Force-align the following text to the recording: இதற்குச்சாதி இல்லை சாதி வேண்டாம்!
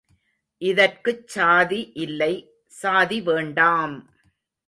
இதற்குச்சாதி 0.61 1.91
இல்லை 1.95 2.31
சாதி 2.71 3.19
வேண்டாம்! 3.21 3.95